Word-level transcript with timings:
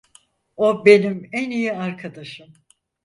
O 0.57 0.85
benim 0.85 1.29
en 1.31 1.51
iyi 1.51 1.73
arkadaşım. 1.73 2.53